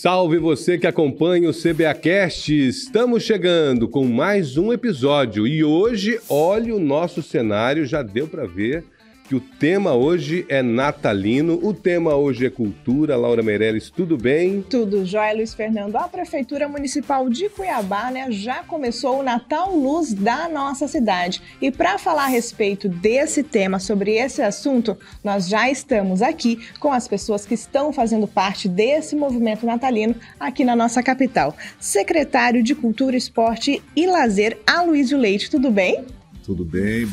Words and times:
Salve 0.00 0.38
você 0.38 0.78
que 0.78 0.86
acompanha 0.86 1.50
o 1.50 1.52
CBAcast! 1.52 2.52
Estamos 2.52 3.24
chegando 3.24 3.88
com 3.88 4.06
mais 4.06 4.56
um 4.56 4.72
episódio 4.72 5.44
e 5.44 5.64
hoje, 5.64 6.20
olha 6.28 6.72
o 6.72 6.78
nosso 6.78 7.20
cenário, 7.20 7.84
já 7.84 8.00
deu 8.00 8.28
para 8.28 8.46
ver 8.46 8.84
que 9.28 9.34
o 9.34 9.40
tema 9.40 9.92
hoje 9.92 10.46
é 10.48 10.62
natalino, 10.62 11.60
o 11.62 11.74
tema 11.74 12.16
hoje 12.16 12.46
é 12.46 12.50
cultura. 12.50 13.14
Laura 13.14 13.42
Meirelles, 13.42 13.90
tudo 13.90 14.16
bem? 14.16 14.62
Tudo 14.62 15.04
jóia, 15.04 15.34
Luiz 15.34 15.52
Fernando. 15.52 15.96
A 15.96 16.08
Prefeitura 16.08 16.66
Municipal 16.66 17.28
de 17.28 17.50
Cuiabá 17.50 18.10
né, 18.10 18.30
já 18.30 18.62
começou 18.62 19.20
o 19.20 19.22
Natal 19.22 19.76
Luz 19.76 20.14
da 20.14 20.48
nossa 20.48 20.88
cidade. 20.88 21.42
E 21.60 21.70
para 21.70 21.98
falar 21.98 22.24
a 22.24 22.28
respeito 22.28 22.88
desse 22.88 23.42
tema, 23.42 23.78
sobre 23.78 24.12
esse 24.12 24.40
assunto, 24.40 24.96
nós 25.22 25.46
já 25.46 25.70
estamos 25.70 26.22
aqui 26.22 26.58
com 26.80 26.90
as 26.90 27.06
pessoas 27.06 27.44
que 27.44 27.52
estão 27.52 27.92
fazendo 27.92 28.26
parte 28.26 28.66
desse 28.66 29.14
movimento 29.14 29.66
natalino 29.66 30.14
aqui 30.40 30.64
na 30.64 30.74
nossa 30.74 31.02
capital. 31.02 31.54
Secretário 31.78 32.62
de 32.62 32.74
Cultura, 32.74 33.14
Esporte 33.14 33.82
e 33.94 34.06
Lazer, 34.06 34.56
Aloysio 34.66 35.18
Leite, 35.18 35.50
tudo 35.50 35.70
bem? 35.70 36.02
Tudo 36.42 36.64
bem, 36.64 37.06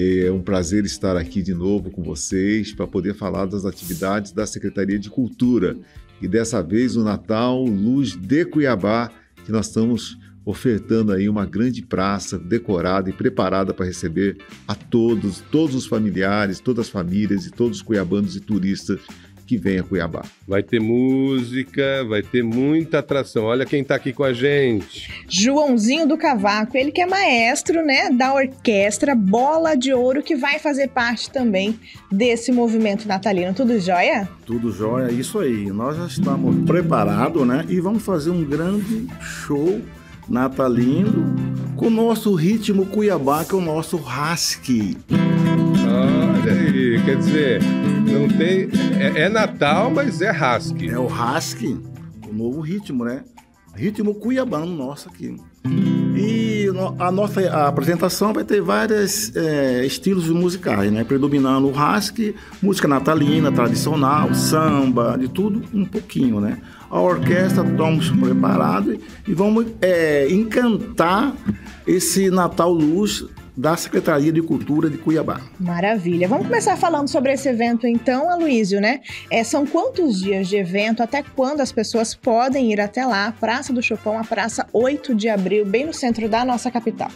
é 0.00 0.30
um 0.30 0.40
prazer 0.40 0.84
estar 0.84 1.16
aqui 1.16 1.42
de 1.42 1.52
novo 1.52 1.90
com 1.90 2.04
vocês 2.04 2.72
para 2.72 2.86
poder 2.86 3.14
falar 3.14 3.46
das 3.46 3.64
atividades 3.64 4.30
da 4.30 4.46
Secretaria 4.46 4.96
de 4.96 5.10
Cultura. 5.10 5.76
E 6.22 6.28
dessa 6.28 6.62
vez 6.62 6.94
o 6.94 7.02
Natal 7.02 7.64
Luz 7.64 8.14
de 8.14 8.44
Cuiabá, 8.44 9.10
que 9.44 9.50
nós 9.50 9.66
estamos 9.66 10.16
ofertando 10.44 11.10
aí 11.10 11.28
uma 11.28 11.44
grande 11.44 11.82
praça 11.82 12.38
decorada 12.38 13.10
e 13.10 13.12
preparada 13.12 13.74
para 13.74 13.86
receber 13.86 14.36
a 14.68 14.74
todos, 14.76 15.40
todos 15.50 15.74
os 15.74 15.86
familiares, 15.86 16.60
todas 16.60 16.86
as 16.86 16.92
famílias 16.92 17.44
e 17.44 17.50
todos 17.50 17.78
os 17.78 17.82
cuiabanos 17.82 18.36
e 18.36 18.40
turistas 18.40 19.00
que 19.48 19.56
vem 19.56 19.78
a 19.78 19.82
Cuiabá. 19.82 20.22
Vai 20.46 20.62
ter 20.62 20.78
música, 20.78 22.04
vai 22.06 22.22
ter 22.22 22.44
muita 22.44 22.98
atração. 22.98 23.44
Olha 23.44 23.64
quem 23.64 23.80
está 23.80 23.94
aqui 23.94 24.12
com 24.12 24.22
a 24.22 24.32
gente. 24.34 25.10
Joãozinho 25.26 26.06
do 26.06 26.18
Cavaco, 26.18 26.76
ele 26.76 26.92
que 26.92 27.00
é 27.00 27.06
maestro, 27.06 27.82
né, 27.82 28.10
da 28.10 28.34
orquestra 28.34 29.14
Bola 29.14 29.74
de 29.74 29.94
Ouro, 29.94 30.22
que 30.22 30.36
vai 30.36 30.58
fazer 30.58 30.88
parte 30.88 31.30
também 31.30 31.80
desse 32.12 32.52
movimento 32.52 33.08
natalino. 33.08 33.54
Tudo 33.54 33.80
jóia? 33.80 34.28
Tudo 34.44 34.70
jóia, 34.70 35.10
isso 35.10 35.38
aí. 35.38 35.70
Nós 35.70 35.96
já 35.96 36.06
estamos 36.06 36.66
preparados, 36.66 37.46
né, 37.46 37.64
e 37.70 37.80
vamos 37.80 38.02
fazer 38.02 38.30
um 38.30 38.44
grande 38.44 39.06
show 39.20 39.80
natalino 40.28 41.34
com 41.74 41.86
o 41.86 41.90
nosso 41.90 42.34
ritmo 42.34 42.84
Cuiabá, 42.84 43.46
que 43.46 43.54
é 43.54 43.58
o 43.58 43.62
nosso 43.62 43.96
husky. 43.96 44.98
Olha 45.10 46.52
aí, 46.52 47.02
quer 47.02 47.16
dizer, 47.16 47.60
não 48.08 48.28
tem. 48.28 48.68
É, 48.98 49.22
é 49.22 49.28
Natal, 49.28 49.90
mas 49.90 50.20
é 50.20 50.30
husky. 50.30 50.88
É 50.88 50.98
o 50.98 51.06
husky, 51.06 51.78
o 52.28 52.32
novo 52.32 52.60
ritmo, 52.60 53.04
né? 53.04 53.24
Ritmo 53.74 54.14
cuiabano 54.14 54.74
nosso 54.74 55.08
aqui. 55.08 55.36
E 56.16 56.66
a 56.98 57.12
nossa 57.12 57.40
a 57.48 57.68
apresentação 57.68 58.32
vai 58.32 58.42
ter 58.42 58.60
vários 58.60 59.34
é, 59.36 59.86
estilos 59.86 60.28
musicais, 60.28 60.90
né? 60.90 61.04
Predominando 61.04 61.68
o 61.68 61.72
husky, 61.72 62.34
música 62.60 62.88
natalina, 62.88 63.52
tradicional, 63.52 64.34
samba, 64.34 65.16
de 65.16 65.28
tudo 65.28 65.62
um 65.72 65.84
pouquinho, 65.84 66.40
né? 66.40 66.58
A 66.90 67.00
orquestra 67.00 67.64
estamos 67.64 68.10
preparados 68.10 68.96
e 69.26 69.34
vamos 69.34 69.66
é, 69.80 70.28
encantar 70.30 71.34
esse 71.86 72.30
Natal 72.30 72.72
Luz 72.72 73.26
da 73.58 73.76
Secretaria 73.76 74.32
de 74.32 74.40
Cultura 74.40 74.88
de 74.88 74.96
Cuiabá. 74.96 75.40
Maravilha. 75.58 76.28
Vamos 76.28 76.46
começar 76.46 76.76
falando 76.76 77.08
sobre 77.08 77.32
esse 77.32 77.48
evento 77.48 77.88
então, 77.88 78.30
Aloysio, 78.30 78.80
né? 78.80 79.00
É, 79.28 79.42
são 79.42 79.66
quantos 79.66 80.20
dias 80.20 80.46
de 80.46 80.56
evento? 80.56 81.02
Até 81.02 81.24
quando 81.24 81.60
as 81.60 81.72
pessoas 81.72 82.14
podem 82.14 82.72
ir 82.72 82.80
até 82.80 83.04
lá? 83.04 83.32
Praça 83.32 83.72
do 83.72 83.82
Chopão, 83.82 84.16
a 84.16 84.22
praça 84.22 84.64
8 84.72 85.12
de 85.12 85.28
abril, 85.28 85.66
bem 85.66 85.84
no 85.84 85.92
centro 85.92 86.28
da 86.28 86.44
nossa 86.44 86.70
capital. 86.70 87.10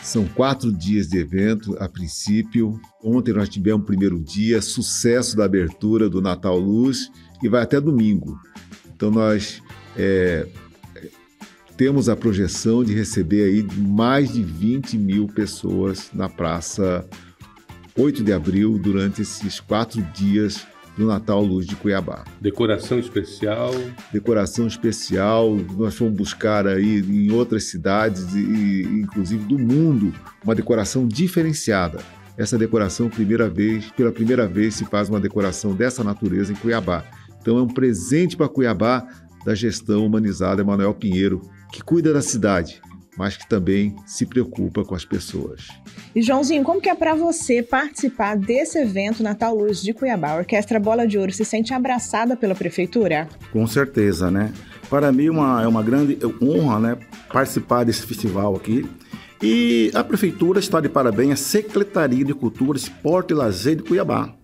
São 0.00 0.24
quatro 0.26 0.72
dias 0.72 1.08
de 1.08 1.18
evento, 1.18 1.76
a 1.80 1.88
princípio. 1.88 2.80
Ontem 3.02 3.34
nós 3.34 3.48
tivemos 3.48 3.82
o 3.82 3.86
primeiro 3.86 4.20
dia, 4.20 4.62
sucesso 4.62 5.36
da 5.36 5.44
abertura 5.44 6.08
do 6.08 6.22
Natal 6.22 6.56
Luz, 6.56 7.10
e 7.42 7.48
vai 7.48 7.62
até 7.62 7.80
domingo. 7.80 8.38
Então 8.94 9.10
nós 9.10 9.60
é, 9.96 10.46
temos 11.80 12.10
a 12.10 12.14
projeção 12.14 12.84
de 12.84 12.92
receber 12.92 13.44
aí 13.44 13.66
mais 13.74 14.34
de 14.34 14.42
20 14.42 14.98
mil 14.98 15.26
pessoas 15.26 16.10
na 16.12 16.28
Praça 16.28 17.08
8 17.98 18.22
de 18.22 18.34
Abril 18.34 18.78
durante 18.78 19.22
esses 19.22 19.60
quatro 19.60 20.02
dias 20.12 20.66
do 20.98 21.06
Natal 21.06 21.42
Luz 21.42 21.66
de 21.66 21.74
Cuiabá. 21.74 22.24
Decoração 22.38 22.98
especial? 22.98 23.70
Decoração 24.12 24.66
especial. 24.66 25.56
Nós 25.74 25.94
fomos 25.94 26.12
buscar 26.12 26.66
aí 26.66 27.00
em 27.00 27.32
outras 27.32 27.64
cidades, 27.64 28.34
e, 28.34 28.82
inclusive 28.82 29.42
do 29.46 29.58
mundo, 29.58 30.12
uma 30.44 30.54
decoração 30.54 31.08
diferenciada. 31.08 32.00
Essa 32.36 32.58
decoração, 32.58 33.08
primeira 33.08 33.48
vez, 33.48 33.90
pela 33.92 34.12
primeira 34.12 34.46
vez, 34.46 34.74
se 34.74 34.84
faz 34.84 35.08
uma 35.08 35.18
decoração 35.18 35.74
dessa 35.74 36.04
natureza 36.04 36.52
em 36.52 36.56
Cuiabá. 36.56 37.06
Então 37.40 37.56
é 37.56 37.62
um 37.62 37.68
presente 37.68 38.36
para 38.36 38.50
Cuiabá 38.50 39.08
da 39.46 39.54
gestão 39.54 40.04
humanizada 40.04 40.60
Emanuel 40.60 40.92
Pinheiro, 40.92 41.40
que 41.72 41.82
cuida 41.82 42.12
da 42.12 42.22
cidade, 42.22 42.80
mas 43.16 43.36
que 43.36 43.48
também 43.48 43.94
se 44.06 44.26
preocupa 44.26 44.84
com 44.84 44.94
as 44.94 45.04
pessoas. 45.04 45.68
E 46.14 46.22
Joãozinho, 46.22 46.64
como 46.64 46.80
que 46.80 46.88
é 46.88 46.94
para 46.94 47.14
você 47.14 47.62
participar 47.62 48.36
desse 48.36 48.78
evento 48.78 49.22
Natal 49.22 49.54
Luz 49.54 49.82
de 49.82 49.92
Cuiabá? 49.92 50.30
A 50.30 50.36
Orquestra 50.38 50.80
Bola 50.80 51.06
de 51.06 51.18
Ouro 51.18 51.32
se 51.32 51.44
sente 51.44 51.74
abraçada 51.74 52.36
pela 52.36 52.54
prefeitura? 52.54 53.28
Com 53.52 53.66
certeza, 53.66 54.30
né? 54.30 54.52
Para 54.88 55.12
mim 55.12 55.28
uma, 55.28 55.62
é 55.62 55.68
uma 55.68 55.82
grande 55.82 56.18
honra, 56.42 56.80
né, 56.80 56.98
participar 57.32 57.84
desse 57.84 58.02
festival 58.02 58.56
aqui. 58.56 58.88
E 59.42 59.90
a 59.94 60.02
prefeitura 60.02 60.58
está 60.58 60.80
de 60.80 60.88
parabéns 60.88 61.32
à 61.32 61.36
Secretaria 61.36 62.24
de 62.24 62.34
Cultura, 62.34 62.76
Esporte 62.76 63.32
e 63.32 63.34
Lazer 63.34 63.76
de 63.76 63.82
Cuiabá 63.84 64.39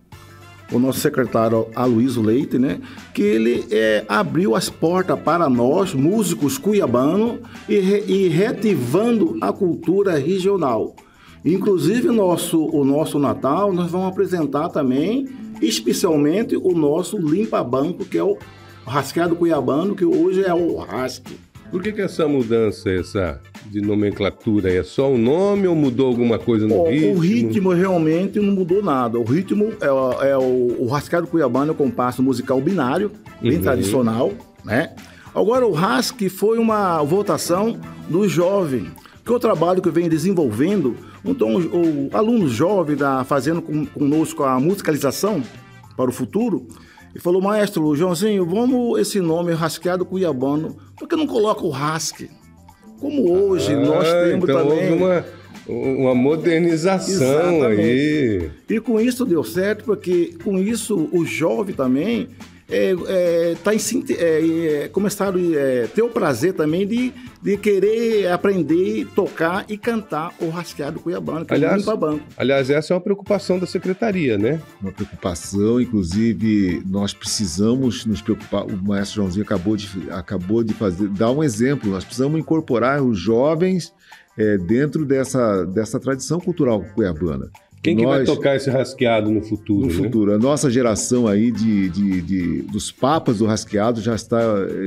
o 0.71 0.79
nosso 0.79 0.99
secretário 0.99 1.67
Aloysio 1.75 2.21
Leite, 2.21 2.57
né, 2.59 2.79
que 3.13 3.21
ele 3.21 3.65
é, 3.71 4.05
abriu 4.07 4.55
as 4.55 4.69
portas 4.69 5.19
para 5.19 5.49
nós, 5.49 5.93
músicos 5.93 6.57
cuiabanos, 6.57 7.39
e, 7.67 7.79
re, 7.79 8.03
e 8.07 8.31
a 9.41 9.53
cultura 9.53 10.17
regional. 10.17 10.95
Inclusive, 11.45 12.09
nosso, 12.09 12.65
o 12.65 12.83
nosso 12.83 13.17
Natal, 13.19 13.71
nós 13.71 13.89
vamos 13.91 14.07
apresentar 14.07 14.69
também, 14.69 15.27
especialmente, 15.61 16.57
o 16.57 16.71
nosso 16.73 17.17
Limpa 17.17 17.63
Banco, 17.63 18.03
que 18.03 18.17
é 18.17 18.23
o 18.23 18.37
rascado 18.85 19.35
cuiabano, 19.35 19.95
que 19.95 20.03
hoje 20.05 20.43
é 20.43 20.53
o 20.53 20.77
rasque. 20.77 21.37
Por 21.69 21.83
que, 21.83 21.91
que 21.91 22.01
essa 22.01 22.27
mudança, 22.27 22.89
essa 22.89 23.41
de 23.65 23.81
nomenclatura? 23.81 24.71
É 24.71 24.83
só 24.83 25.11
o 25.11 25.17
nome 25.17 25.67
ou 25.67 25.75
mudou 25.75 26.07
alguma 26.07 26.39
coisa 26.39 26.65
no 26.65 26.87
ritmo? 26.87 27.15
O 27.15 27.19
ritmo 27.19 27.73
realmente 27.73 28.39
não 28.39 28.53
mudou 28.53 28.81
nada. 28.81 29.19
O 29.19 29.23
ritmo 29.23 29.73
é, 29.81 30.29
é 30.29 30.37
o, 30.37 30.75
o 30.79 30.87
rascado 30.87 31.27
cuiabano, 31.27 31.71
é 31.71 31.73
um 31.73 31.77
compasso 31.77 32.23
musical 32.23 32.61
binário, 32.61 33.11
bem 33.41 33.57
uhum. 33.57 33.61
tradicional, 33.61 34.33
né? 34.63 34.95
Agora, 35.35 35.67
o 35.67 35.71
RASC 35.71 36.29
foi 36.29 36.57
uma 36.57 37.03
votação 37.03 37.77
do 38.09 38.27
jovem, 38.27 38.87
que 39.23 39.31
é 39.31 39.35
o 39.35 39.39
trabalho 39.39 39.81
que 39.81 39.89
venho 39.91 40.09
desenvolvendo. 40.09 40.95
Então, 41.23 41.55
o, 41.55 42.07
o 42.07 42.17
aluno 42.17 42.47
jovem 42.47 42.95
da 42.95 43.23
fazendo 43.23 43.61
com, 43.61 43.85
conosco 43.85 44.43
a 44.43 44.59
musicalização 44.59 45.43
para 45.95 46.09
o 46.09 46.13
futuro, 46.13 46.65
e 47.17 47.19
falou, 47.19 47.41
maestro 47.41 47.95
Joãozinho, 47.95 48.45
vamos 48.45 48.99
esse 48.99 49.19
nome 49.19 49.51
rasqueado 49.51 50.05
cuiabano, 50.05 50.77
por 50.95 51.07
que 51.07 51.15
não 51.15 51.25
coloca 51.25 51.65
o 51.65 51.71
rasque? 51.71 52.29
Como 52.99 53.31
hoje 53.31 53.73
ah, 53.73 53.79
nós 53.79 54.07
temos 54.07 54.47
então 54.47 54.67
também. 54.69 54.93
Uma, 54.93 55.25
uma 55.67 56.13
modernização 56.13 57.55
Exatamente. 57.55 57.81
aí. 57.81 58.51
E 58.69 58.79
com 58.79 59.01
isso 59.01 59.25
deu 59.25 59.43
certo, 59.43 59.83
porque 59.83 60.35
com 60.43 60.59
isso 60.59 61.09
o 61.11 61.25
jovem 61.25 61.75
também 61.75 62.29
é, 62.69 62.95
é, 63.07 63.55
tá 63.63 63.73
em, 63.73 63.79
é, 64.09 64.83
é, 64.83 64.87
começaram 64.89 65.39
a 65.39 65.55
é, 65.55 65.87
ter 65.87 66.01
o 66.01 66.09
prazer 66.09 66.53
também 66.53 66.85
de, 66.85 67.13
de 67.41 67.57
querer 67.57 68.29
aprender, 68.29 69.07
tocar 69.15 69.65
e 69.69 69.77
cantar 69.77 70.33
o 70.39 70.49
rasqueado 70.49 70.99
cuiabano, 70.99 71.45
que 71.45 71.53
aliás, 71.53 71.87
é 71.87 71.93
o 71.93 71.97
banco. 71.97 72.23
Aliás, 72.35 72.69
essa 72.69 72.93
é 72.93 72.95
uma 72.95 73.01
preocupação 73.01 73.57
da 73.57 73.65
secretaria, 73.65 74.37
né? 74.37 74.61
Uma 74.81 74.91
preocupação, 74.91 75.79
inclusive 75.79 76.83
nós 76.85 77.13
precisamos 77.13 78.05
nos 78.05 78.21
preocupar. 78.21 78.65
O 78.65 78.77
maestro 78.77 79.21
Joãozinho 79.21 79.45
acabou 79.45 79.77
de, 79.77 79.87
acabou 80.11 80.63
de 80.63 80.73
fazer, 80.73 81.07
dar 81.07 81.31
um 81.31 81.41
exemplo. 81.41 81.89
Nós 81.89 82.03
precisamos 82.03 82.37
incorporar 82.37 83.01
os 83.01 83.17
jovens 83.17 83.93
é, 84.37 84.57
dentro 84.57 85.05
dessa, 85.05 85.65
dessa 85.65 85.99
tradição 85.99 86.39
cultural 86.39 86.83
cuiabana. 86.93 87.49
Quem 87.81 87.95
Nós, 87.95 88.03
que 88.03 88.11
vai 88.11 88.25
tocar 88.25 88.55
esse 88.55 88.69
rasqueado 88.69 89.31
no 89.31 89.41
futuro? 89.41 89.87
No 89.87 89.93
né? 89.93 90.03
futuro. 90.03 90.33
A 90.33 90.37
nossa 90.37 90.69
geração 90.69 91.27
aí 91.27 91.51
de, 91.51 91.89
de, 91.89 92.21
de, 92.21 92.61
dos 92.63 92.91
papas 92.91 93.37
do 93.37 93.45
rasqueado 93.45 94.01
já 94.01 94.15
está, 94.15 94.39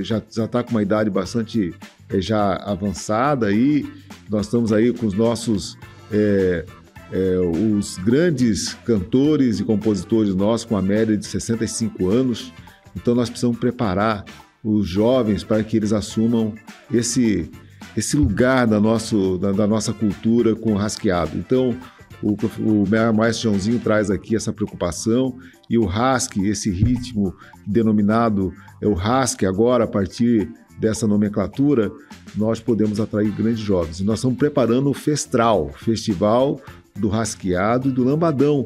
já, 0.02 0.20
já 0.31 0.44
está 0.44 0.62
com 0.62 0.72
uma 0.72 0.82
idade 0.82 1.08
bastante 1.08 1.72
é, 2.08 2.20
já 2.20 2.56
avançada 2.56 3.46
aí. 3.46 3.87
Nós 4.28 4.46
estamos 4.46 4.72
aí 4.72 4.92
com 4.92 5.06
os 5.06 5.14
nossos 5.14 5.78
é, 6.12 6.64
é, 7.12 7.38
os 7.38 7.96
grandes 7.98 8.75
cantores 8.84 9.60
e 9.60 9.64
compositores 9.64 10.34
nossos 10.34 10.64
com 10.64 10.76
a 10.76 10.82
média 10.82 11.16
de 11.16 11.26
65 11.26 12.08
anos. 12.08 12.52
Então 12.94 13.14
nós 13.14 13.28
precisamos 13.28 13.58
preparar 13.58 14.25
os 14.62 14.87
jovens 14.87 15.42
para 15.42 15.62
que 15.64 15.76
eles 15.76 15.92
assumam 15.92 16.54
esse, 16.92 17.50
esse 17.96 18.16
lugar 18.16 18.66
da, 18.66 18.78
nosso, 18.78 19.38
da, 19.38 19.52
da 19.52 19.66
nossa 19.66 19.92
cultura 19.92 20.54
com 20.54 20.72
o 20.72 20.76
rasqueado. 20.76 21.37
Então, 21.37 21.76
o, 22.22 22.37
o 22.61 23.14
maestro 23.14 23.50
Joãozinho 23.50 23.78
traz 23.78 24.11
aqui 24.11 24.37
essa 24.37 24.52
preocupação 24.52 25.38
e 25.69 25.78
o 25.78 25.84
rasque, 25.84 26.46
esse 26.46 26.70
ritmo 26.70 27.34
denominado 27.67 28.52
é 28.81 28.87
o 28.87 28.94
rasque 28.94 29.46
agora 29.46 29.84
a 29.84 29.87
partir 29.87 30.49
dessa 30.78 31.06
nomenclatura, 31.06 31.93
nós 32.34 32.58
podemos 32.58 33.00
atrair 33.00 33.31
grandes 33.31 33.61
jovens. 33.61 34.00
nós 34.00 34.19
estamos 34.19 34.38
preparando 34.38 34.88
o 34.88 34.94
Festral, 34.94 35.70
Festival 35.76 36.61
do 36.96 37.08
Rasqueado 37.08 37.88
e 37.88 37.93
do 37.93 38.02
Lambadão, 38.02 38.64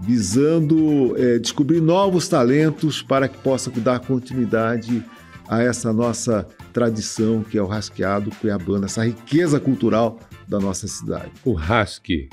visando 0.00 1.16
é, 1.16 1.38
descobrir 1.38 1.80
novos 1.80 2.28
talentos 2.28 3.02
para 3.02 3.26
que 3.26 3.36
possa 3.38 3.70
dar 3.70 3.98
continuidade 3.98 5.04
a 5.48 5.62
essa 5.62 5.92
nossa 5.92 6.46
tradição 6.72 7.42
que 7.42 7.58
é 7.58 7.62
o 7.62 7.66
rasqueado 7.66 8.30
cuiabano, 8.40 8.84
essa 8.84 9.04
riqueza 9.04 9.58
cultural 9.58 10.20
da 10.46 10.60
nossa 10.60 10.86
cidade. 10.86 11.32
O 11.44 11.54
rasque. 11.54 12.28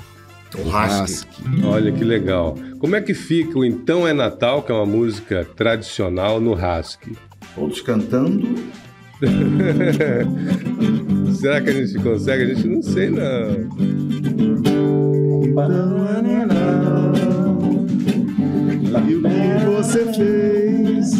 Rasque. 0.70 1.26
Olha 1.64 1.90
que 1.92 2.04
legal. 2.04 2.56
Como 2.78 2.94
é 2.96 3.00
que 3.00 3.14
fica 3.14 3.58
o 3.58 3.64
Então 3.64 4.06
é 4.06 4.12
Natal, 4.12 4.62
que 4.62 4.70
é 4.70 4.74
uma 4.74 4.86
música 4.86 5.44
tradicional, 5.56 6.40
no 6.40 6.54
rasque? 6.54 7.16
Todos 7.54 7.80
cantando. 7.80 8.54
Será 11.34 11.60
que 11.60 11.70
a 11.70 11.72
gente 11.72 11.98
consegue? 12.02 12.44
A 12.44 12.54
gente 12.54 12.68
não 12.68 12.82
sei, 12.82 13.10
não. 13.10 13.50
Então 15.42 16.06
é 16.08 16.22
Natal. 16.46 17.56
E 19.08 19.14
o 19.14 19.22
que 19.22 19.64
você 19.66 20.04
fez? 20.12 21.12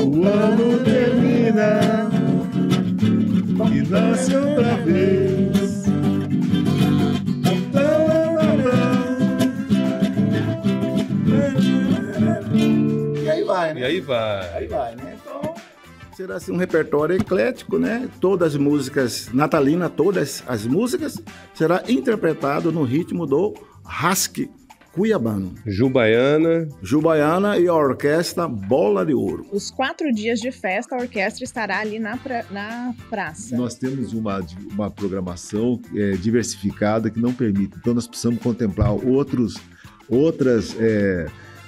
O 0.00 0.24
ano 0.26 0.78
termina 0.84 2.10
e 3.72 3.82
nasce 3.88 4.36
outra 4.36 4.76
vez. 4.84 5.43
E 13.84 13.86
aí 13.86 14.00
vai, 14.00 14.48
aí 14.54 14.66
vai. 14.66 14.92
Aí 14.92 14.96
vai, 14.96 14.96
né? 14.96 15.18
Então, 15.20 15.54
será 16.16 16.36
assim 16.36 16.52
um 16.52 16.56
repertório 16.56 17.16
eclético, 17.16 17.76
né? 17.78 18.08
Todas 18.18 18.54
as 18.54 18.56
músicas 18.58 19.28
natalinas, 19.30 19.92
todas 19.94 20.42
as 20.46 20.64
músicas 20.64 21.20
será 21.52 21.82
interpretado 21.86 22.72
no 22.72 22.82
ritmo 22.82 23.26
do 23.26 23.52
rasque 23.84 24.48
cuiabano. 24.90 25.54
Jubaiana. 25.66 26.66
Jubaiana 26.80 27.58
e 27.58 27.68
a 27.68 27.74
orquestra 27.74 28.48
Bola 28.48 29.04
de 29.04 29.12
Ouro. 29.12 29.44
Os 29.52 29.70
quatro 29.70 30.10
dias 30.14 30.40
de 30.40 30.50
festa, 30.50 30.96
a 30.96 31.00
orquestra 31.00 31.44
estará 31.44 31.80
ali 31.80 31.98
na, 31.98 32.16
pra, 32.16 32.42
na 32.50 32.94
praça. 33.10 33.54
Nós 33.54 33.74
temos 33.74 34.14
uma, 34.14 34.40
uma 34.72 34.90
programação 34.90 35.78
é, 35.94 36.12
diversificada 36.12 37.10
que 37.10 37.20
não 37.20 37.34
permite. 37.34 37.76
Então, 37.76 37.92
nós 37.92 38.06
precisamos 38.06 38.40
contemplar 38.40 38.92
outros, 38.92 39.56
outras 40.08 40.74
é, 40.80 41.26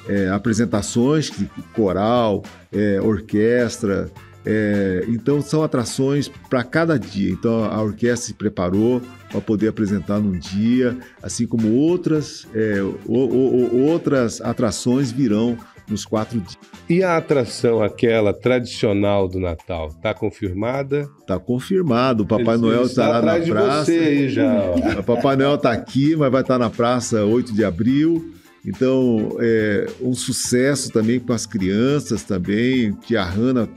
é, 0.08 0.28
apresentações, 0.28 1.30
coral, 1.74 2.42
é, 2.72 3.00
orquestra. 3.00 4.10
É, 4.44 5.04
então, 5.08 5.42
são 5.42 5.62
atrações 5.64 6.28
para 6.48 6.62
cada 6.62 6.96
dia. 6.96 7.30
Então, 7.30 7.64
a 7.64 7.82
orquestra 7.82 8.28
se 8.28 8.34
preparou 8.34 9.02
para 9.30 9.40
poder 9.40 9.68
apresentar 9.68 10.20
num 10.20 10.38
dia, 10.38 10.96
assim 11.20 11.46
como 11.46 11.74
outras, 11.74 12.46
é, 12.54 12.80
o, 12.80 12.96
o, 13.06 13.82
outras 13.82 14.40
atrações 14.40 15.10
virão 15.10 15.58
nos 15.88 16.04
quatro 16.04 16.40
dias. 16.40 16.58
E 16.88 17.02
a 17.02 17.16
atração, 17.16 17.82
aquela 17.82 18.32
tradicional 18.32 19.28
do 19.28 19.40
Natal, 19.40 19.88
está 19.88 20.14
confirmada? 20.14 21.08
Está 21.20 21.38
confirmado. 21.38 22.22
O 22.22 22.26
Papai 22.26 22.56
Noel 22.56 22.84
estará 22.84 23.20
na 23.20 23.44
praça. 23.44 23.84
Você 23.84 23.98
aí 23.98 24.28
já. 24.28 24.46
O 24.98 25.02
Papai 25.02 25.36
Noel 25.36 25.56
está 25.56 25.72
aqui, 25.72 26.16
mas 26.16 26.30
vai 26.30 26.42
estar 26.42 26.58
na 26.58 26.70
praça 26.70 27.24
8 27.24 27.52
de 27.52 27.64
abril. 27.64 28.32
Então, 28.66 29.36
é 29.38 29.86
um 30.00 30.12
sucesso 30.12 30.90
também 30.90 31.20
com 31.20 31.32
as 31.32 31.46
crianças 31.46 32.24
também. 32.24 32.92
Tia 32.92 33.22
Hanna 33.22 33.68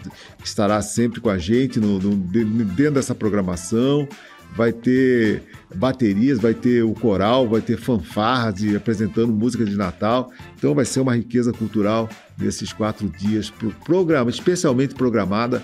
estará 0.43 0.81
sempre 0.81 1.21
com 1.21 1.29
a 1.29 1.37
gente 1.37 1.79
no, 1.79 1.99
no, 1.99 2.15
dentro 2.15 2.95
dessa 2.95 3.13
programação 3.13 4.07
vai 4.55 4.71
ter 4.71 5.43
baterias, 5.75 6.39
vai 6.39 6.53
ter 6.53 6.83
o 6.83 6.93
coral, 6.93 7.47
vai 7.47 7.61
ter 7.61 7.77
fanfarras 7.77 8.61
e 8.61 8.75
apresentando 8.75 9.31
música 9.31 9.63
de 9.63 9.75
Natal. 9.75 10.31
Então 10.55 10.73
vai 10.73 10.85
ser 10.85 11.01
uma 11.01 11.15
riqueza 11.15 11.53
cultural 11.53 12.09
nesses 12.37 12.73
quatro 12.73 13.09
dias, 13.09 13.49
pro 13.49 13.71
programa, 13.85 14.29
especialmente 14.29 14.95
programada 14.95 15.63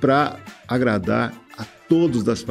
para 0.00 0.38
agradar 0.66 1.32
a 1.56 1.64
todos, 1.88 2.22
das, 2.22 2.44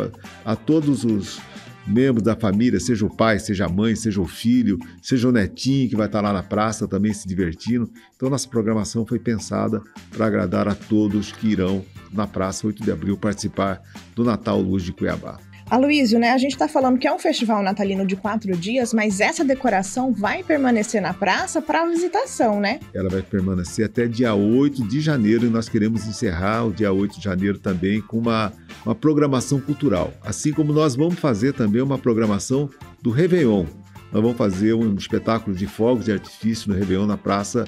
a 0.44 0.56
todos 0.56 1.04
os 1.04 1.40
membros 1.88 2.24
da 2.24 2.36
família, 2.36 2.80
seja 2.80 3.06
o 3.06 3.16
pai, 3.16 3.40
seja 3.40 3.66
a 3.66 3.70
mãe, 3.70 3.96
seja 3.96 4.22
o 4.22 4.28
filho, 4.28 4.78
seja 5.02 5.28
o 5.28 5.32
netinho 5.32 5.90
que 5.90 5.96
vai 5.96 6.08
estar 6.08 6.22
lá 6.22 6.34
na 6.34 6.44
praça 6.44 6.88
também 6.88 7.14
se 7.14 7.28
divertindo. 7.28 7.90
Então 8.16 8.30
nossa 8.30 8.48
programação 8.48 9.06
foi 9.06 9.20
pensada 9.20 9.82
para 10.12 10.28
agradar 10.28 10.68
a 10.68 10.76
todos 10.76 11.32
que 11.32 11.48
irão 11.48 11.84
na 12.12 12.28
praça 12.28 12.68
8 12.68 12.84
de 12.84 12.92
abril 12.92 13.18
participar 13.18 13.82
do 14.16 14.24
Natal 14.24 14.62
Luz 14.62 14.84
de 14.84 14.94
Cuiabá. 14.94 15.47
Aloysio, 15.70 16.18
né? 16.18 16.32
A 16.32 16.38
gente 16.38 16.54
está 16.54 16.68
falando 16.68 16.98
que 16.98 17.08
é 17.08 17.14
um 17.14 17.20
festival 17.20 17.62
natalino 17.62 18.06
de 18.06 18.16
quatro 18.16 18.56
dias, 18.56 18.94
mas 18.94 19.20
essa 19.20 19.44
decoração 19.44 20.14
vai 20.14 20.42
permanecer 20.42 21.02
na 21.02 21.14
praça 21.14 21.62
para 21.62 21.86
visitação, 21.86 22.60
né? 22.60 22.80
Ela 22.94 23.10
vai 23.10 23.22
permanecer 23.22 23.86
até 23.86 24.08
dia 24.08 24.34
8 24.34 24.88
de 24.88 25.02
janeiro 25.02 25.46
e 25.46 25.50
nós 25.50 25.68
queremos 25.68 26.08
encerrar 26.08 26.66
o 26.66 26.72
dia 26.72 26.92
8 26.92 27.18
de 27.18 27.24
janeiro 27.24 27.60
também 27.60 28.02
com 28.02 28.18
uma, 28.18 28.54
uma 28.86 28.96
programação 28.96 29.60
cultural. 29.60 30.14
Assim 30.24 30.54
como 30.54 30.72
nós 30.72 30.96
vamos 30.96 31.20
fazer 31.20 31.54
também 31.54 31.82
uma 31.82 31.98
programação 31.98 32.70
do 33.02 33.10
Réveillon. 33.10 33.66
Nós 34.12 34.22
vamos 34.22 34.38
fazer 34.38 34.74
um 34.74 34.96
espetáculo 34.96 35.54
de 35.54 35.68
fogos 35.68 36.06
de 36.06 36.14
artifício 36.14 36.72
no 36.72 36.78
Réveillon 36.78 37.06
na 37.06 37.18
praça 37.18 37.66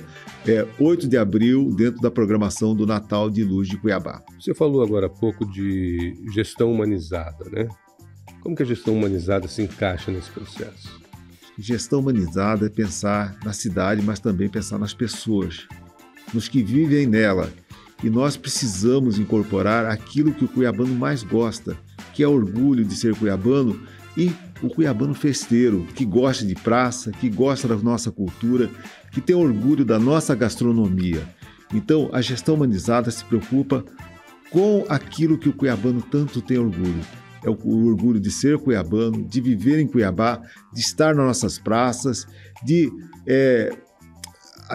é, 0.48 0.66
8 0.80 1.06
de 1.06 1.18
abril, 1.18 1.70
dentro 1.76 2.00
da 2.00 2.10
programação 2.10 2.74
do 2.74 2.88
Natal 2.88 3.30
de 3.30 3.44
Luz 3.44 3.68
de 3.68 3.78
Cuiabá. 3.78 4.24
Você 4.40 4.54
falou 4.54 4.82
agora 4.82 5.08
há 5.08 5.10
pouco 5.10 5.46
de 5.46 6.16
gestão 6.34 6.72
humanizada, 6.72 7.44
né? 7.52 7.68
Como 8.42 8.56
que 8.56 8.64
a 8.64 8.66
gestão 8.66 8.96
humanizada 8.96 9.48
se 9.48 9.62
encaixa 9.62 10.12
nesse 10.12 10.30
processo? 10.32 11.00
Gestão 11.58 12.00
humanizada 12.00 12.68
é 12.68 12.70
pensar 12.70 13.38
na 13.44 13.52
cidade, 13.52 14.02
mas 14.02 14.20
também 14.20 14.48
pensar 14.48 14.80
nas 14.80 14.94
pessoas, 14.94 15.68
nos 16.34 16.48
que 16.48 16.64
vivem 16.64 17.06
nela. 17.06 17.52
E 18.02 18.10
nós 18.10 18.38
precisamos 18.38 19.20
incorporar 19.20 19.86
aquilo 19.86 20.34
que 20.34 20.46
o 20.46 20.48
cuiabano 20.48 20.96
mais 20.96 21.22
gosta, 21.22 21.78
que 22.14 22.24
é 22.24 22.28
orgulho 22.28 22.86
de 22.86 22.96
ser 22.96 23.14
cuiabano 23.14 23.78
e 24.16 24.32
o 24.62 24.70
cuiabano 24.70 25.14
festeiro, 25.14 25.86
que 25.96 26.06
gosta 26.06 26.46
de 26.46 26.56
praça, 26.56 27.12
que 27.12 27.30
gosta 27.30 27.68
da 27.68 27.76
nossa 27.76 28.10
cultura, 28.10 28.70
que 29.12 29.20
tem 29.20 29.36
orgulho 29.36 29.84
da 29.84 30.00
nossa 30.00 30.34
gastronomia. 30.34 31.28
Então, 31.74 32.10
a 32.14 32.22
gestão 32.22 32.56
humanizada 32.56 33.12
se 33.12 33.24
preocupa 33.26 33.84
com 34.50 34.86
aquilo 34.88 35.38
que 35.38 35.50
o 35.50 35.54
cuiabano 35.54 36.02
tanto 36.02 36.42
tem 36.42 36.58
orgulho, 36.58 37.02
é 37.44 37.50
o, 37.50 37.88
orgulho 37.88 38.20
de 38.20 38.32
ser 38.32 38.58
cuiabano, 38.58 39.24
de 39.24 39.42
viver 39.42 39.80
em 39.80 39.88
Cuiabá, 39.88 40.42
de 40.74 40.82
estar 40.82 41.16
nas 41.16 41.26
nossas 41.26 41.58
praças, 41.58 42.28
de 42.64 42.92
é, 43.26 43.72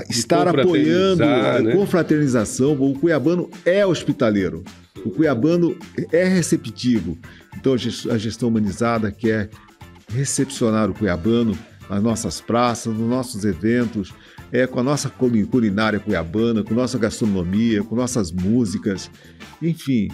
estar 0.09 0.49
apoiando 0.49 1.23
a 1.23 1.61
né? 1.61 1.73
confraternização. 1.73 2.73
O 2.73 2.99
cuiabano 2.99 3.51
é 3.65 3.85
hospitaleiro, 3.87 4.65
o 5.05 5.11
cuiabano 5.11 5.77
é 6.11 6.25
receptivo. 6.25 7.19
Então 7.57 7.75
a 7.75 8.19
gestão 8.19 8.49
humanizada 8.49 9.11
quer 9.13 9.51
recepcionar 10.09 10.91
o 10.91 10.95
cuiabano 10.95 11.57
nas 11.89 12.03
nossas 12.03 12.41
praças, 12.41 12.95
nos 12.95 13.09
nossos 13.09 13.45
eventos, 13.45 14.13
é, 14.51 14.67
com 14.67 14.81
a 14.81 14.83
nossa 14.83 15.11
culinária 15.11 15.99
cuiabana, 15.99 16.63
com 16.63 16.75
nossa 16.75 16.99
gastronomia, 16.99 17.83
com 17.83 17.95
nossas 17.95 18.31
músicas, 18.31 19.11
enfim, 19.61 20.09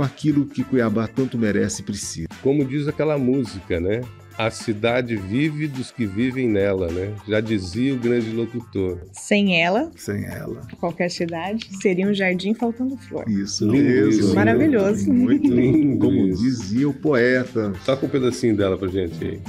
com 0.00 0.04
aquilo 0.04 0.46
que 0.46 0.64
Cuiabá 0.64 1.06
tanto 1.06 1.36
merece 1.36 1.82
e 1.82 1.84
precisa. 1.84 2.26
Como 2.42 2.64
diz 2.64 2.88
aquela 2.88 3.18
música, 3.18 3.78
né? 3.78 4.00
A 4.38 4.50
cidade 4.50 5.14
vive 5.14 5.68
dos 5.68 5.90
que 5.90 6.06
vivem 6.06 6.48
nela, 6.48 6.90
né? 6.90 7.12
Já 7.28 7.38
dizia 7.38 7.92
o 7.92 7.98
grande 7.98 8.30
locutor. 8.30 8.98
Sem 9.12 9.62
ela, 9.62 9.90
sem 9.96 10.24
ela, 10.24 10.62
qualquer 10.78 11.10
cidade 11.10 11.68
seria 11.82 12.08
um 12.08 12.14
jardim 12.14 12.54
faltando 12.54 12.96
flor. 12.96 13.28
Isso 13.28 13.66
mesmo. 13.70 14.34
Maravilhoso. 14.34 15.12
Muito 15.12 15.46
lindo. 15.46 16.06
Como 16.06 16.28
isso. 16.28 16.42
dizia 16.42 16.88
o 16.88 16.94
poeta. 16.94 17.74
Toca 17.84 18.06
um 18.06 18.08
pedacinho 18.08 18.56
dela 18.56 18.78
pra 18.78 18.88
gente 18.88 19.22
aí. 19.22 19.40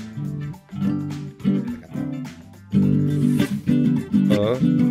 Ó. 4.38 4.82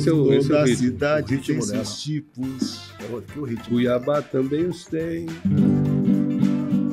esse 0.00 0.08
é 0.08 0.12
o, 0.12 0.32
esse 0.32 0.50
é 0.50 0.54
o 0.54 0.64
ritmo. 0.64 0.76
cidade 0.78 1.34
o 1.34 1.42
tem 1.42 1.60
seus 1.60 2.02
tipos. 2.02 2.90
É 2.98 3.38
o, 3.38 3.44
ritmo. 3.44 3.68
Cuiabá 3.68 4.22
também 4.22 4.64
os 4.66 4.86
tem. 4.86 5.26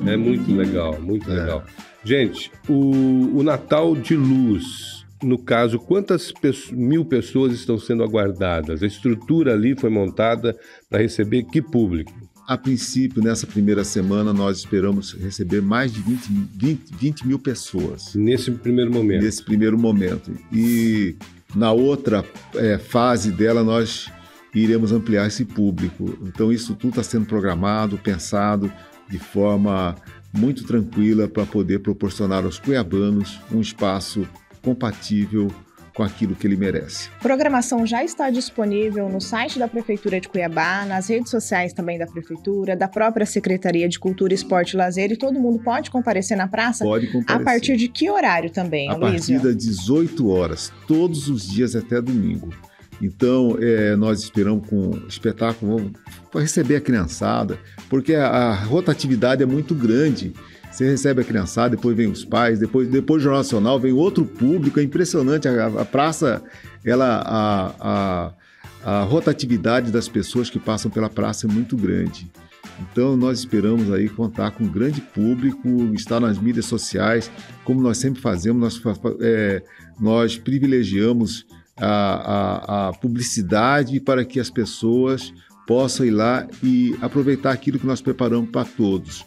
É 0.06 0.18
muito 0.18 0.54
legal, 0.54 1.02
muito 1.02 1.30
é. 1.32 1.36
legal. 1.36 1.64
Gente, 2.04 2.52
o, 2.68 3.38
o 3.38 3.44
Natal 3.44 3.96
de 3.96 4.16
Luz, 4.16 5.06
no 5.24 5.38
caso, 5.38 5.80
quantas 5.80 6.34
mil 6.72 7.06
pessoas 7.06 7.54
estão 7.54 7.80
sendo 7.80 8.04
aguardadas? 8.04 8.84
A 8.84 8.88
estrutura 8.88 9.54
ali 9.54 9.74
foi 9.78 9.90
montada 9.90 10.58
para 10.90 11.02
receber 11.02 11.44
que 11.44 11.62
público? 11.62 12.14
A 12.46 12.58
princípio, 12.58 13.22
nessa 13.22 13.46
primeira 13.46 13.84
semana, 13.84 14.32
nós 14.32 14.60
esperamos 14.60 15.14
receber 15.14 15.62
mais 15.62 15.94
de 15.94 16.02
20, 16.02 16.28
20, 16.56 16.96
20 16.96 17.28
mil 17.28 17.40
pessoas. 17.40 18.16
Nesse 18.16 18.52
primeiro 18.52 18.92
momento? 18.92 19.24
Nesse 19.24 19.44
primeiro 19.44 19.78
momento. 19.78 20.32
E 20.52 21.18
na 21.56 21.72
outra 21.72 22.26
é, 22.56 22.78
fase 22.78 23.32
dela, 23.32 23.64
nós 23.64 24.12
iremos 24.54 24.92
ampliar 24.92 25.28
esse 25.28 25.46
público. 25.46 26.18
Então, 26.24 26.52
isso 26.52 26.76
tudo 26.76 26.92
está 26.92 27.04
sendo 27.04 27.26
programado, 27.26 27.98
pensado 27.98 28.72
de 29.10 29.20
forma 29.20 29.96
muito 30.34 30.66
tranquila 30.66 31.28
para 31.28 31.46
poder 31.46 31.80
proporcionar 31.80 32.44
aos 32.44 32.60
cuiabanos 32.60 33.40
um 33.52 33.62
espaço 33.62 34.28
compatível 34.62 35.50
com 35.98 36.04
aquilo 36.04 36.36
que 36.36 36.46
ele 36.46 36.56
merece. 36.56 37.10
Programação 37.20 37.84
já 37.84 38.04
está 38.04 38.30
disponível 38.30 39.10
no 39.10 39.20
site 39.20 39.58
da 39.58 39.68
Prefeitura 39.68 40.22
de 40.22 40.30
Cuiabá, 40.30 40.86
nas 40.86 41.10
redes 41.10 41.32
sociais 41.32 41.74
também 41.74 41.98
da 41.98 42.06
Prefeitura, 42.06 42.76
da 42.76 42.88
própria 42.88 43.26
Secretaria 43.26 43.90
de 43.90 43.98
Cultura, 43.98 44.32
Esporte 44.32 44.74
e 44.74 44.78
Lazer, 44.78 45.12
e 45.12 45.18
todo 45.18 45.40
mundo 45.40 45.58
pode 45.58 45.90
comparecer 45.90 46.38
na 46.38 46.48
praça? 46.48 46.86
Pode 46.86 47.08
comparecer. 47.08 47.42
A 47.42 47.44
partir 47.44 47.78
de 47.78 47.88
que 47.88 48.12
horário 48.12 48.52
também, 48.52 48.88
A 48.92 48.96
partir 48.96 49.40
das 49.40 49.58
18 49.58 50.30
horas, 50.30 50.72
todos 50.88 51.28
os 51.30 51.50
dias 51.50 51.76
até 51.76 52.00
domingo. 52.00 52.54
Então, 53.02 53.58
é, 53.60 53.96
nós 53.96 54.22
esperamos 54.22 54.68
com 54.70 54.92
espetáculo 55.08 55.92
para 56.32 56.42
receber 56.42 56.76
a 56.76 56.82
criançada, 56.82 57.58
porque 57.90 58.14
a, 58.14 58.28
a, 58.28 58.54
rotatividade 58.54 59.42
é 59.42 59.48
muito 59.48 59.74
grande. 59.74 60.34
Você 60.78 60.92
recebe 60.92 61.22
a 61.22 61.26
criançada, 61.26 61.76
depois 61.76 61.98
vem 61.98 62.06
os 62.06 62.24
pais, 62.24 62.60
depois, 62.60 62.88
depois 62.88 63.20
do 63.20 63.24
Jornal 63.24 63.42
Nacional 63.42 63.80
vem 63.80 63.94
outro 63.94 64.24
público, 64.24 64.80
é 64.80 64.84
impressionante. 64.84 65.48
A, 65.48 65.66
a 65.66 65.84
praça, 65.84 66.44
ela, 66.86 67.24
a, 67.26 67.74
a, 67.80 69.00
a 69.00 69.04
rotatividade 69.04 69.92
das 69.92 70.08
pessoas 70.08 70.52
que 70.52 70.60
passam 70.60 70.92
pela 70.92 71.10
praça 71.10 71.48
é 71.48 71.52
muito 71.52 71.76
grande. 71.76 72.32
Então 72.80 73.18
nós 73.18 73.40
esperamos 73.40 73.92
aí 73.92 74.08
contar 74.08 74.52
com 74.52 74.66
um 74.66 74.72
grande 74.72 75.02
público, 75.02 75.68
estar 75.96 76.20
nas 76.20 76.38
mídias 76.38 76.66
sociais, 76.66 77.32
como 77.64 77.82
nós 77.82 77.98
sempre 77.98 78.22
fazemos, 78.22 78.80
nós, 78.80 79.00
é, 79.20 79.64
nós 80.00 80.38
privilegiamos 80.38 81.48
a, 81.76 81.88
a, 81.88 82.90
a, 82.90 82.94
publicidade 82.94 84.00
para 84.00 84.24
que 84.24 84.40
as 84.40 84.52
pessoas 84.52 85.34
possam 85.66 86.06
ir 86.06 86.12
lá 86.12 86.48
e 86.62 86.96
aproveitar 87.02 87.52
aquilo 87.52 87.80
que 87.80 87.88
nós 87.88 88.00
preparamos 88.00 88.52
para 88.52 88.64
todos 88.64 89.26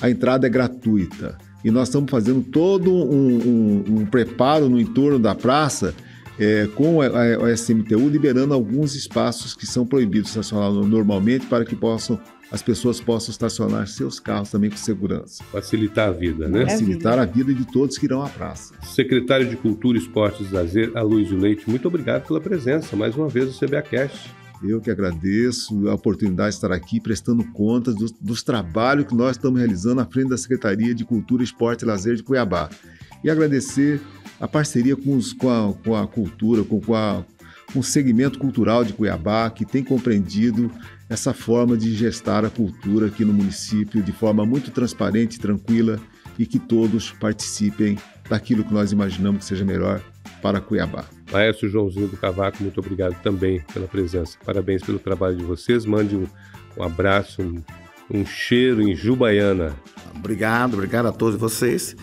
a 0.00 0.10
entrada 0.10 0.46
é 0.46 0.50
gratuita. 0.50 1.38
E 1.64 1.70
nós 1.70 1.88
estamos 1.88 2.10
fazendo 2.10 2.42
todo 2.42 2.92
um, 2.92 3.38
um, 3.38 3.84
um 4.00 4.06
preparo 4.06 4.68
no 4.68 4.78
entorno 4.78 5.18
da 5.18 5.34
praça 5.34 5.94
é, 6.38 6.68
com 6.74 7.00
a, 7.00 7.06
a, 7.06 7.46
a, 7.46 7.52
SMTU 7.52 8.08
liberando 8.08 8.52
alguns 8.52 8.94
espaços 8.94 9.54
que 9.54 9.66
são 9.66 9.86
proibidos 9.86 10.32
de 10.32 10.38
estacionar 10.38 10.70
normalmente 10.70 11.46
para 11.46 11.64
que 11.64 11.74
possam 11.74 12.20
as 12.50 12.62
pessoas 12.62 13.00
possam 13.00 13.32
estacionar 13.32 13.88
seus 13.88 14.20
carros 14.20 14.50
também 14.50 14.70
com 14.70 14.76
segurança. 14.76 15.42
Facilitar 15.50 16.10
a 16.10 16.12
vida, 16.12 16.48
né? 16.48 16.64
Facilitar 16.64 17.18
a 17.18 17.24
vida 17.24 17.52
de 17.52 17.64
todos 17.64 17.98
que 17.98 18.06
irão 18.06 18.22
à 18.22 18.28
praça. 18.28 18.72
Secretário 18.84 19.48
de 19.48 19.56
Cultura, 19.56 19.98
Esportes 19.98 20.48
e 20.48 20.54
Lazer, 20.54 20.92
Aloysio 20.94 21.36
Leite, 21.36 21.68
muito 21.68 21.88
obrigado 21.88 22.26
pela 22.26 22.40
presença 22.40 22.94
mais 22.94 23.16
uma 23.16 23.28
vez 23.28 23.46
no 23.46 23.66
CBAcast. 23.66 24.30
Eu 24.62 24.80
que 24.80 24.90
agradeço 24.90 25.88
a 25.88 25.94
oportunidade 25.94 26.50
de 26.50 26.54
estar 26.56 26.72
aqui 26.72 27.00
prestando 27.00 27.44
contas 27.52 27.94
dos, 27.94 28.10
dos 28.12 28.42
trabalhos 28.42 29.06
que 29.06 29.14
nós 29.14 29.36
estamos 29.36 29.58
realizando 29.58 30.00
à 30.00 30.06
frente 30.06 30.30
da 30.30 30.38
Secretaria 30.38 30.94
de 30.94 31.04
Cultura, 31.04 31.42
Esporte 31.42 31.82
e 31.82 31.84
Lazer 31.86 32.16
de 32.16 32.22
Cuiabá. 32.22 32.70
E 33.22 33.30
agradecer 33.30 34.00
a 34.40 34.48
parceria 34.48 34.96
com, 34.96 35.16
os, 35.16 35.32
com, 35.32 35.50
a, 35.50 35.72
com 35.72 35.94
a 35.94 36.06
cultura, 36.06 36.64
com, 36.64 36.80
com, 36.80 36.94
a, 36.94 37.24
com 37.72 37.80
o 37.80 37.84
segmento 37.84 38.38
cultural 38.38 38.84
de 38.84 38.92
Cuiabá, 38.92 39.50
que 39.50 39.64
tem 39.64 39.84
compreendido 39.84 40.70
essa 41.08 41.32
forma 41.32 41.76
de 41.76 41.94
gestar 41.94 42.44
a 42.44 42.50
cultura 42.50 43.06
aqui 43.06 43.24
no 43.24 43.32
município 43.32 44.02
de 44.02 44.12
forma 44.12 44.44
muito 44.44 44.70
transparente, 44.70 45.38
tranquila 45.38 46.00
e 46.38 46.46
que 46.46 46.58
todos 46.58 47.12
participem 47.12 47.98
daquilo 48.28 48.64
que 48.64 48.72
nós 48.72 48.92
imaginamos 48.92 49.40
que 49.40 49.44
seja 49.44 49.64
melhor 49.64 50.02
para 50.42 50.60
Cuiabá. 50.60 51.15
Maestro 51.32 51.68
Joãozinho 51.68 52.08
do 52.08 52.16
Cavaco, 52.16 52.62
muito 52.62 52.78
obrigado 52.80 53.20
também 53.22 53.62
pela 53.72 53.86
presença. 53.86 54.38
Parabéns 54.44 54.82
pelo 54.82 54.98
trabalho 54.98 55.36
de 55.36 55.44
vocês. 55.44 55.84
Mande 55.84 56.16
um, 56.16 56.26
um 56.76 56.82
abraço, 56.82 57.42
um, 57.42 57.62
um 58.10 58.24
cheiro 58.24 58.82
em 58.82 58.94
Jubaiana. 58.94 59.74
Obrigado, 60.14 60.74
obrigado 60.74 61.06
a 61.06 61.12
todos 61.12 61.38
vocês. 61.38 61.96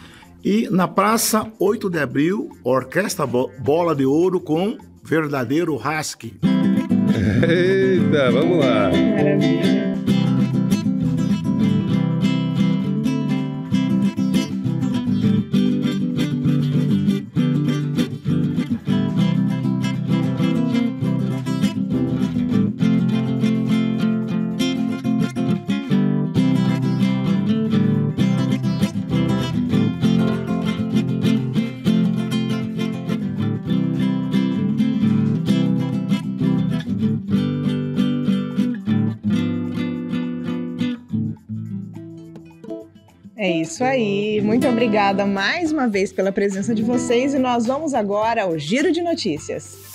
E 0.43 0.67
na 0.69 0.87
praça, 0.87 1.49
8 1.57 1.89
de 1.89 1.99
abril, 1.99 2.49
Orquestra 2.63 3.25
Bola 3.25 3.95
de 3.95 4.05
Ouro 4.05 4.41
com 4.41 4.77
verdadeiro 5.03 5.75
rasque. 5.77 6.37
Eita, 7.47 8.31
vamos 8.31 8.59
lá. 8.59 8.89
Maravilha. 8.91 9.92
Isso 43.51 43.83
aí. 43.83 44.41
Muito 44.41 44.67
obrigada 44.67 45.25
mais 45.25 45.71
uma 45.71 45.87
vez 45.87 46.13
pela 46.13 46.31
presença 46.31 46.73
de 46.73 46.81
vocês 46.81 47.33
e 47.33 47.39
nós 47.39 47.65
vamos 47.65 47.93
agora 47.93 48.43
ao 48.43 48.57
Giro 48.57 48.91
de 48.91 49.01
Notícias. 49.01 49.93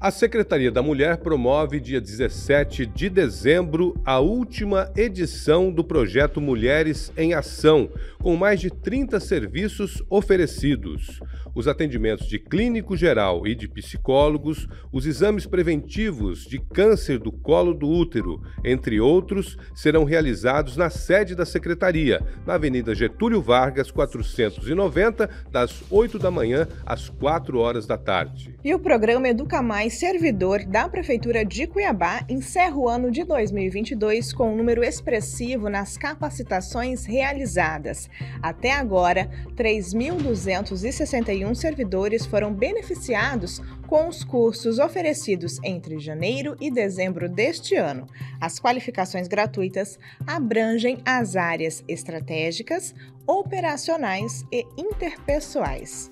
A 0.00 0.10
Secretaria 0.10 0.72
da 0.72 0.82
Mulher 0.82 1.18
promove 1.18 1.78
dia 1.78 2.00
17 2.00 2.86
de 2.86 3.08
dezembro 3.08 3.94
a 4.04 4.18
última 4.18 4.90
edição 4.96 5.70
do 5.70 5.84
projeto 5.84 6.40
Mulheres 6.40 7.12
em 7.16 7.34
Ação, 7.34 7.88
com 8.18 8.34
mais 8.34 8.58
de 8.58 8.68
30 8.68 9.20
serviços 9.20 10.02
oferecidos 10.10 11.20
os 11.54 11.68
atendimentos 11.68 12.26
de 12.26 12.38
clínico 12.38 12.96
geral 12.96 13.46
e 13.46 13.54
de 13.54 13.68
psicólogos, 13.68 14.68
os 14.92 15.06
exames 15.06 15.46
preventivos 15.46 16.44
de 16.44 16.58
câncer 16.58 17.18
do 17.18 17.30
colo 17.30 17.74
do 17.74 17.88
útero, 17.88 18.40
entre 18.64 19.00
outros, 19.00 19.56
serão 19.74 20.04
realizados 20.04 20.76
na 20.76 20.90
sede 20.90 21.34
da 21.34 21.44
Secretaria, 21.44 22.22
na 22.46 22.54
Avenida 22.54 22.94
Getúlio 22.94 23.42
Vargas, 23.42 23.90
490, 23.90 25.28
das 25.50 25.82
8 25.90 26.18
da 26.18 26.30
manhã 26.30 26.66
às 26.86 27.08
4 27.08 27.58
horas 27.58 27.86
da 27.86 27.98
tarde. 27.98 28.54
E 28.64 28.74
o 28.74 28.78
programa 28.78 29.28
Educa 29.28 29.60
Mais 29.60 29.94
Servidor 29.94 30.64
da 30.64 30.88
Prefeitura 30.88 31.44
de 31.44 31.66
Cuiabá 31.66 32.24
encerra 32.28 32.76
o 32.76 32.88
ano 32.88 33.10
de 33.10 33.24
2022 33.24 34.32
com 34.32 34.52
um 34.52 34.56
número 34.56 34.84
expressivo 34.84 35.68
nas 35.68 35.96
capacitações 35.96 37.04
realizadas. 37.04 38.08
Até 38.42 38.72
agora, 38.72 39.28
3.261 39.56 41.41
31 41.42 41.54
servidores 41.54 42.24
foram 42.24 42.54
beneficiados 42.54 43.60
com 43.88 44.08
os 44.08 44.22
cursos 44.22 44.78
oferecidos 44.78 45.58
entre 45.64 45.98
janeiro 45.98 46.56
e 46.60 46.70
dezembro 46.70 47.28
deste 47.28 47.74
ano. 47.74 48.06
As 48.40 48.60
qualificações 48.60 49.26
gratuitas 49.26 49.98
abrangem 50.26 51.02
as 51.04 51.36
áreas 51.36 51.82
estratégicas, 51.88 52.94
operacionais 53.26 54.44
e 54.52 54.64
interpessoais. 54.76 56.10